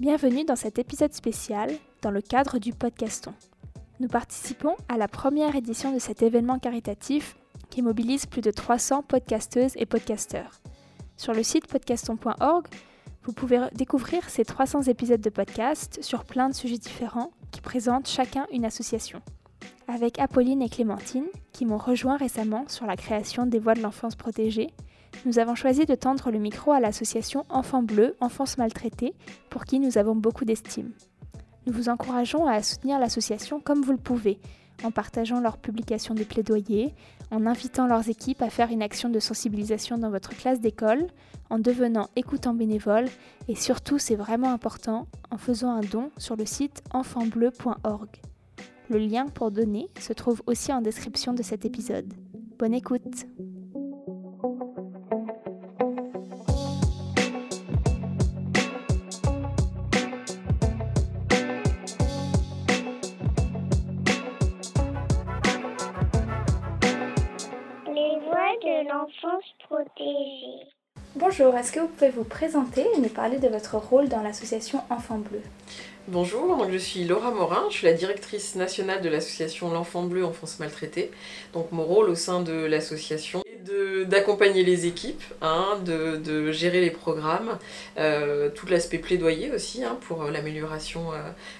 [0.00, 3.34] Bienvenue dans cet épisode spécial dans le cadre du Podcaston.
[4.00, 7.36] Nous participons à la première édition de cet événement caritatif
[7.68, 10.62] qui mobilise plus de 300 podcasteuses et podcasteurs.
[11.18, 12.66] Sur le site podcaston.org,
[13.24, 18.08] vous pouvez découvrir ces 300 épisodes de podcast sur plein de sujets différents qui présentent
[18.08, 19.20] chacun une association.
[19.86, 24.16] Avec Apolline et Clémentine, qui m'ont rejoint récemment sur la création des voix de l'enfance
[24.16, 24.70] protégée,
[25.26, 29.14] nous avons choisi de tendre le micro à l'association Enfants Bleus, Enfance Maltraitée,
[29.50, 30.92] pour qui nous avons beaucoup d'estime.
[31.66, 34.38] Nous vous encourageons à soutenir l'association comme vous le pouvez,
[34.82, 36.94] en partageant leurs publications de plaidoyer,
[37.30, 41.06] en invitant leurs équipes à faire une action de sensibilisation dans votre classe d'école,
[41.50, 43.06] en devenant écoutant bénévole
[43.48, 48.08] et surtout, c'est vraiment important, en faisant un don sur le site enfantbleu.org.
[48.88, 52.12] Le lien pour donner se trouve aussi en description de cet épisode.
[52.58, 53.26] Bonne écoute!
[71.16, 74.80] Bonjour, est-ce que vous pouvez vous présenter et nous parler de votre rôle dans l'association
[74.90, 75.42] Enfants Bleus?
[76.08, 80.58] Bonjour, je suis Laura Morin, je suis la directrice nationale de l'association L'Enfant Bleu Enfance
[80.58, 81.10] Maltraitée.
[81.52, 86.90] Donc mon rôle au sein de l'association est d'accompagner les équipes, hein, de, gérer les
[86.90, 87.58] programmes,
[87.98, 91.16] euh, tout l'aspect plaidoyer aussi hein, pour l'amélioration euh,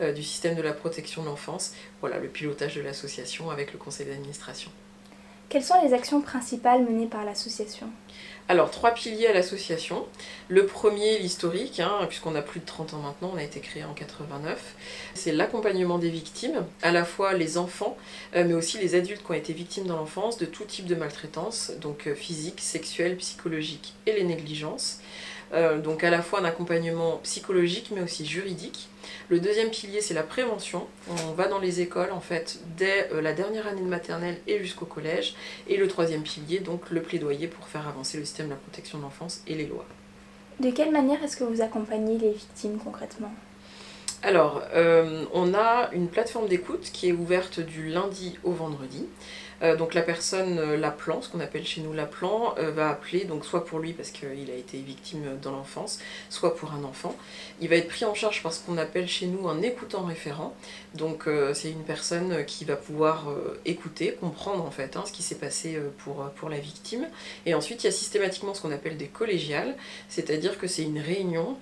[0.00, 3.78] euh, du système de la protection de l'enfance, voilà le pilotage de l'association avec le
[3.78, 4.70] conseil d'administration.
[5.52, 7.86] Quelles sont les actions principales menées par l'association?
[8.48, 10.06] Alors, trois piliers à l'association.
[10.48, 13.84] Le premier, l'historique, hein, puisqu'on a plus de 30 ans maintenant, on a été créé
[13.84, 14.74] en 89.
[15.12, 17.98] C'est l'accompagnement des victimes, à la fois les enfants,
[18.34, 20.94] euh, mais aussi les adultes qui ont été victimes dans l'enfance de tout type de
[20.94, 25.00] maltraitance, donc euh, physique, sexuelle, psychologique et les négligences.
[25.52, 28.88] Euh, donc à la fois un accompagnement psychologique mais aussi juridique.
[29.28, 30.86] Le deuxième pilier c'est la prévention.
[31.08, 34.58] On va dans les écoles en fait dès euh, la dernière année de maternelle et
[34.58, 35.34] jusqu'au collège.
[35.68, 38.98] Et le troisième pilier donc le plaidoyer pour faire avancer le système de la protection
[38.98, 39.86] de l'enfance et les lois.
[40.60, 43.32] De quelle manière est-ce que vous accompagnez les victimes concrètement?
[44.24, 49.06] Alors, euh, on a une plateforme d'écoute qui est ouverte du lundi au vendredi.
[49.62, 53.44] Euh, donc la personne, euh, l'appelant, ce qu'on appelle chez nous l'appelant, va appeler, donc
[53.44, 55.98] soit pour lui parce qu'il a été victime dans l'enfance,
[56.30, 57.16] soit pour un enfant.
[57.60, 60.54] Il va être pris en charge par ce qu'on appelle chez nous un écoutant référent.
[60.94, 63.26] Donc c'est une personne qui va pouvoir
[63.64, 67.08] écouter, comprendre en fait hein, ce qui s'est passé pour, pour la victime.
[67.46, 69.76] Et ensuite il y a systématiquement ce qu'on appelle des collégiales,
[70.08, 71.56] c'est-à-dire que c'est une réunion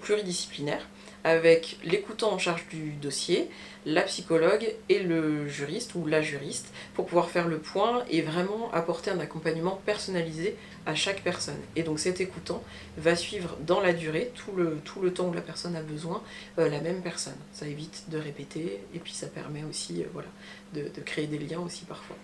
[0.00, 0.86] pluridisciplinaire
[1.24, 3.50] avec l'écoutant en charge du dossier,
[3.86, 8.70] la psychologue et le juriste ou la juriste pour pouvoir faire le point et vraiment
[8.72, 10.56] apporter un accompagnement personnalisé
[10.86, 11.58] à chaque personne.
[11.76, 12.62] Et donc cet écoutant
[12.96, 16.22] va suivre dans la durée, tout le, temps où la personne a besoin,
[16.58, 17.36] euh, la même personne.
[17.52, 20.28] Ça évite de répéter et puis ça permet aussi euh, voilà,
[20.74, 22.16] de, créer des liens aussi parfois.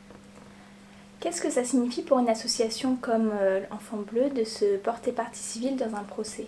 [1.21, 5.43] Qu'est-ce que ça signifie pour une association comme euh, Enfant Bleu de se porter partie
[5.43, 6.47] civile dans un procès?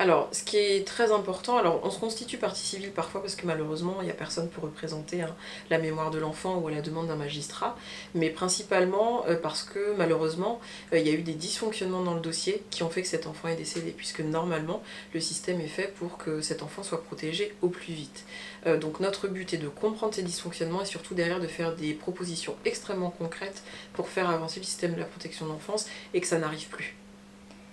[0.00, 3.44] Alors, ce qui est très important, alors on se constitue partie civile parfois parce que
[3.44, 5.36] malheureusement il n'y a personne pour représenter hein,
[5.68, 7.76] la mémoire de l'enfant ou à la demande d'un magistrat,
[8.14, 10.58] mais principalement euh, parce que malheureusement
[10.94, 13.26] euh, il y a eu des dysfonctionnements dans le dossier qui ont fait que cet
[13.26, 17.54] enfant est décédé, puisque normalement le système est fait pour que cet enfant soit protégé
[17.60, 18.24] au plus vite.
[18.66, 21.92] Euh, donc notre but est de comprendre ces dysfonctionnements et surtout derrière de faire des
[21.92, 23.62] propositions extrêmement concrètes
[23.92, 25.84] pour faire avancer le système de la protection de l'enfance
[26.14, 26.96] et que ça n'arrive plus.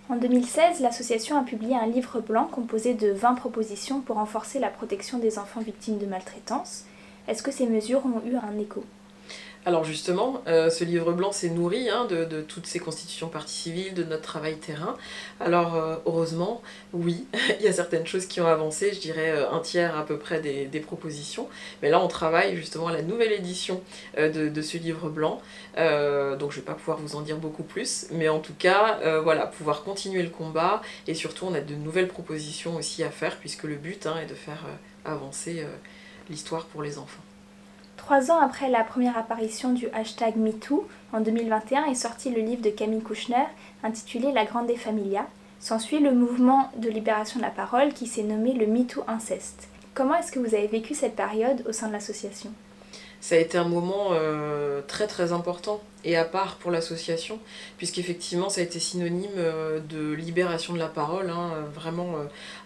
[0.09, 4.69] En 2016, l'association a publié un livre blanc composé de 20 propositions pour renforcer la
[4.69, 6.85] protection des enfants victimes de maltraitance.
[7.27, 8.85] Est-ce que ces mesures ont eu un écho?
[9.67, 13.93] Alors justement, euh, ce livre blanc s'est nourri hein, de, toutes ces constitutions parties civiles,
[13.93, 14.95] de notre travail terrain.
[15.41, 16.61] Alors euh, heureusement,
[16.93, 17.27] oui,
[17.59, 20.17] il y a certaines choses qui ont avancé, je dirais euh, un tiers à peu
[20.17, 21.49] près des, propositions.
[21.81, 23.81] Mais là, on travaille justement à la nouvelle édition
[24.17, 25.41] de, ce livre blanc.
[25.75, 29.19] donc je ne vais pas pouvoir vous en dire beaucoup plus, mais en tout cas,
[29.21, 33.35] voilà, pouvoir continuer le combat et surtout on a de nouvelles propositions aussi à faire
[33.37, 34.63] puisque le but hein, est de faire
[35.03, 35.65] avancer
[36.29, 37.26] l'histoire pour les enfants.
[38.07, 42.61] Trois ans après la première apparition du hashtag MeToo, en 2021 est sorti le livre
[42.61, 43.43] de Camille Kouchner
[43.83, 45.25] intitulé La Grande Familia.
[45.59, 49.67] S'ensuit le mouvement de libération de la parole qui s'est nommé le MeToo Inceste.
[49.93, 52.49] Comment est-ce que vous avez vécu cette période au sein de l'association?
[53.19, 57.39] Ça a été un moment euh, très très important et à part pour l'association,
[57.77, 61.29] puisqu'effectivement ça a été synonyme euh, de libération de la parole.
[61.29, 62.15] Hein, vraiment,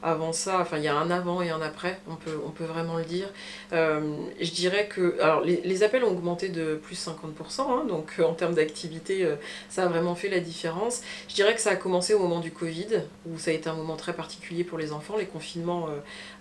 [0.04, 2.64] avant ça, enfin il y a un avant et un après, on peut, on peut
[2.64, 3.28] vraiment le dire.
[3.72, 8.54] je dirais que alors, les, appels ont augmenté de plus 50%, hein, donc en termes
[8.54, 9.28] d'activité,
[9.70, 11.02] ça a vraiment fait la différence.
[11.28, 13.74] Je dirais que ça a commencé au moment du Covid, où ça a été un
[13.74, 15.18] moment très particulier pour les enfants.
[15.18, 15.90] Les confinements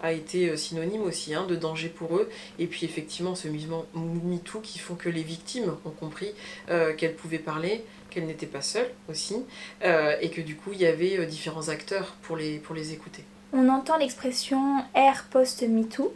[0.03, 2.29] a été synonyme aussi hein, de danger pour eux.
[2.59, 6.33] Et puis effectivement, ce mouvement MeToo qui font que les victimes ont compris
[6.71, 9.37] euh, qu'elles pouvaient parler, qu'elles n'étaient pas seules aussi,
[9.85, 12.93] euh, et que du coup, il y avait euh, différents acteurs pour les, pour les
[12.93, 13.25] écouter.
[13.53, 16.13] On entend l'expression Air post-MeToo.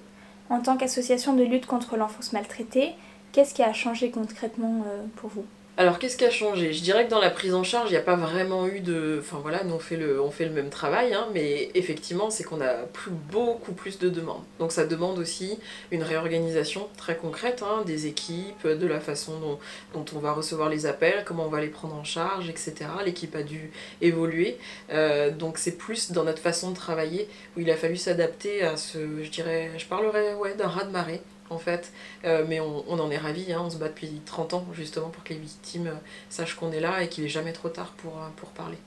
[0.50, 2.92] En tant qu'association de lutte contre l'enfance maltraitée,
[3.32, 4.84] qu'est-ce qui a changé concrètement
[5.16, 5.46] pour vous?
[5.76, 6.72] Alors qu'est-ce qui a changé?
[6.72, 9.18] Je dirais que dans la prise en charge, il n'y a pas vraiment eu de...
[9.20, 12.44] Enfin voilà, nous on fait le, on fait le même travail, hein, mais effectivement c'est
[12.44, 14.44] qu'on a plus, beaucoup plus de demandes.
[14.60, 15.58] Donc ça demande aussi
[15.90, 19.58] une réorganisation très concrète hein, des équipes, de la façon
[19.92, 22.74] dont, on va recevoir les appels, comment on va les prendre en charge, etc.
[23.04, 24.58] L'équipe a dû évoluer.
[24.90, 28.76] Euh, donc c'est plus dans notre façon de travailler où il a fallu s'adapter à
[28.76, 31.20] ce, je dirais, je parlerais ouais, d'un raz-de-marée
[31.50, 31.92] en fait.
[32.24, 33.62] Euh, mais on, en est ravis, hein.
[33.64, 35.96] on se bat depuis 30 ans justement pour que les victimes euh,
[36.28, 38.78] sachent qu'on est là et qu'il est jamais trop tard pour, euh, pour parler.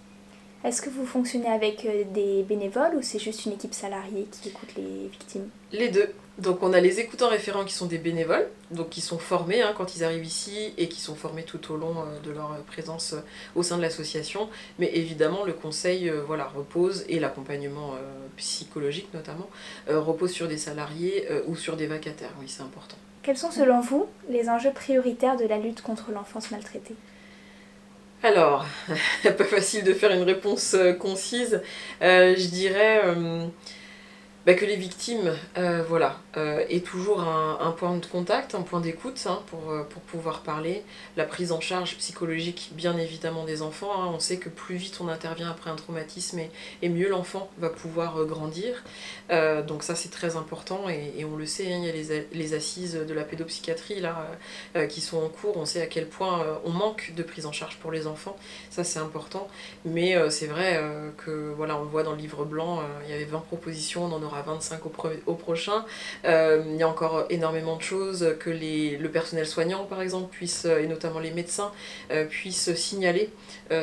[0.64, 4.70] Est-ce que vous fonctionnez avec des bénévoles ou c'est juste une équipe salariée qui écoute
[4.76, 5.50] les victimes?
[5.72, 6.14] Les deux.
[6.38, 9.74] Donc on a les écoutants référents qui sont des bénévoles, donc qui sont formés hein,
[9.76, 13.14] quand ils arrivent ici et qui sont formés tout au long euh, de leur présence
[13.14, 13.22] euh,
[13.56, 14.48] au sein de l'association.
[14.78, 17.96] Mais évidemment le conseil euh, voilà, repose, et l'accompagnement
[18.36, 19.50] psychologique notamment,
[19.88, 22.98] repose sur des salariés ou sur des vacataires, oui c'est important.
[23.24, 26.96] Quels sont selon vous les enjeux prioritaires de la lutte contre l'enfance maltraitée?
[28.24, 28.66] Alors,
[29.24, 31.62] pas facile de faire une réponse concise.
[32.02, 33.02] je dirais
[34.48, 38.80] bah, que les victimes euh, voilà, euh, aient toujours un, point de contact, un point
[38.80, 40.84] d'écoute hein, pour, euh, pour pouvoir parler.
[41.18, 43.92] La prise en charge psychologique, bien évidemment, des enfants.
[43.94, 44.10] Hein.
[44.16, 46.40] On sait que plus vite on intervient après un traumatisme
[46.82, 48.86] et, mieux l'enfant va pouvoir grandir.
[49.68, 52.54] donc ça, c'est très important et, on le sait, hein, il y a les, les,
[52.54, 54.30] assises de la pédopsychiatrie là,
[54.88, 55.58] qui sont en cours.
[55.58, 58.38] On sait à quel point on manque de prise en charge pour les enfants.
[58.70, 59.50] Ça, c'est important.
[59.84, 60.82] Mais c'est vrai
[61.18, 64.24] que, voilà, on voit dans le livre blanc, il y avait 20 propositions, on en
[64.24, 64.82] aura 25
[65.26, 65.86] au, prochain.
[66.26, 70.30] Euh, il y a encore énormément de choses que les, le personnel soignant, par exemple,
[70.30, 71.72] puisse, euh, et notamment les médecins,
[72.12, 73.30] euh, puissent signaler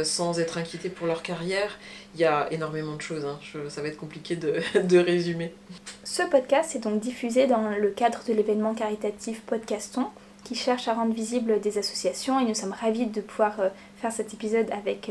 [0.03, 1.79] sans être inquiétés pour leur carrière.
[2.15, 3.39] Il y a énormément de choses, hein.
[3.69, 5.53] ça va être compliqué de, de, résumer.
[6.05, 10.07] Ce podcast est donc diffusé dans le cadre de l'événement caritatif Podcaston
[10.43, 13.57] qui cherche à rendre visibles des associations et nous sommes ravis de pouvoir
[14.01, 15.11] faire cet épisode avec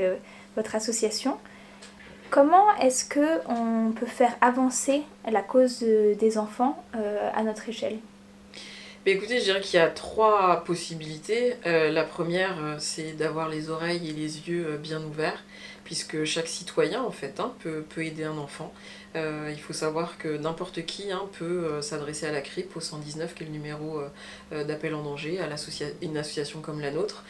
[0.55, 1.37] votre association.
[2.33, 7.99] Comment est-ce que on peut faire avancer la cause des enfants euh, à notre échelle?
[9.05, 11.53] Écoutez, je dirais qu'il y a trois possibilités.
[11.67, 15.43] Euh, la première, euh, c'est d'avoir les oreilles et les yeux bien ouverts
[15.83, 18.73] puisque chaque citoyen en fait hein, peut, aider un enfant.
[19.15, 22.79] Euh, il faut savoir que n'importe qui hein, peut euh, s'adresser à la CRIP au
[22.79, 24.01] 119 qui est le numéro
[24.51, 25.47] euh, d'appel en danger à
[26.01, 27.23] une association comme la nôtre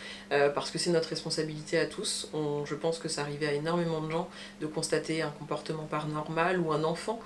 [0.55, 2.29] parce que c'est notre responsabilité à tous.
[2.65, 4.29] je pense que ça arrivait à énormément de gens
[4.61, 7.19] de constater un comportement pas normal ou un enfant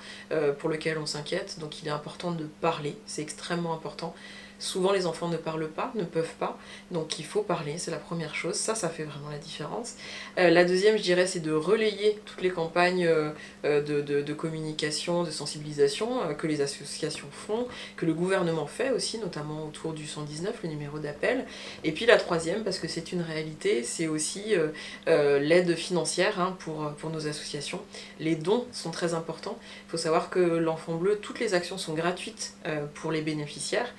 [0.59, 4.13] pour lequel on s'inquiète donc il est important de parler, c'est extrêmement important.
[4.59, 6.57] Souvent, les enfants ne parlent pas, ne peuvent pas,
[6.89, 8.55] donc il faut parler, c'est la première chose.
[8.55, 9.93] Ça, ça fait vraiment la différence.
[10.39, 13.29] Euh, la deuxième, je dirais, c'est de relayer toutes les campagnes euh,
[13.65, 17.67] euh, de, communication, de sensibilisation que les associations font,
[17.97, 21.45] que le gouvernement fait aussi, notamment autour du 119, le numéro d'appel.
[21.83, 24.55] Et puis la troisième, parce que c'est une réalité, c'est aussi
[25.07, 27.81] l'aide financière hein, pour, nos associations.
[28.19, 29.57] Les dons sont très importants.
[29.87, 32.53] Il faut savoir que l'Enfant Bleu, toutes les actions sont gratuites
[32.95, 33.93] pour les bénéficiaires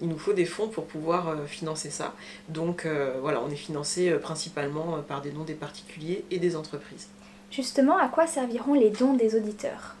[0.00, 2.14] il nous faut des fonds pour pouvoir euh, financer ça.
[2.48, 6.56] Donc euh, voilà, on est financé euh, principalement par des dons des particuliers et des
[6.56, 7.08] entreprises.
[7.50, 9.97] Justement, à quoi serviront les dons des auditeurs?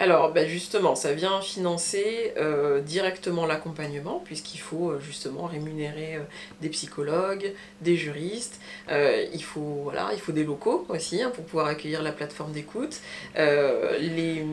[0.00, 6.22] Alors bah, justement, ça vient financer euh, directement l'accompagnement, puisqu'il faut euh, justement rémunérer euh,
[6.60, 11.66] des psychologues, des juristes, il, faut, voilà, il faut des locaux aussi hein, pour pouvoir
[11.66, 13.00] accueillir la plateforme d'écoute.
[13.36, 14.44] Les,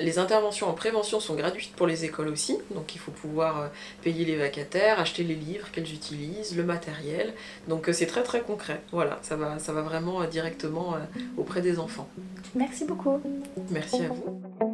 [0.00, 3.70] les, interventions en prévention sont gratuites pour les écoles aussi, donc il faut pouvoir
[4.02, 7.34] payer les vacataires, acheter les livres qu'elles utilisent, le matériel.
[7.68, 10.96] Donc c'est très très concret, voilà, ça va, ça va vraiment directement
[11.36, 12.08] auprès des enfants.
[12.54, 13.20] Merci beaucoup.
[13.70, 14.73] Merci à vous.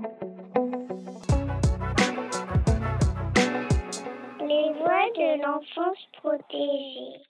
[5.41, 7.30] L'enfance protégée.